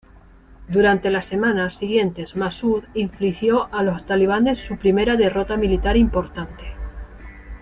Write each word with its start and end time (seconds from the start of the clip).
Durante 0.67 1.11
las 1.11 1.27
semanas 1.27 1.75
siguientes 1.75 2.35
Massoud 2.35 2.85
infligió 2.95 3.71
a 3.71 3.83
los 3.83 4.03
talibanes 4.03 4.57
su 4.57 4.77
primera 4.79 5.15
derrota 5.15 5.57
militar 5.57 5.95
importante. 5.95 6.65